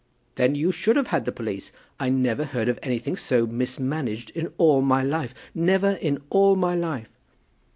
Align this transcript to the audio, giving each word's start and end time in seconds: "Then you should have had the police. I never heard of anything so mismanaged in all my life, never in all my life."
"Then 0.33 0.55
you 0.55 0.71
should 0.71 0.95
have 0.95 1.09
had 1.09 1.25
the 1.25 1.31
police. 1.31 1.71
I 1.99 2.09
never 2.09 2.43
heard 2.45 2.67
of 2.67 2.79
anything 2.81 3.15
so 3.15 3.45
mismanaged 3.45 4.31
in 4.31 4.51
all 4.57 4.81
my 4.81 5.03
life, 5.03 5.31
never 5.53 5.91
in 5.91 6.17
all 6.31 6.55
my 6.55 6.73
life." 6.73 7.09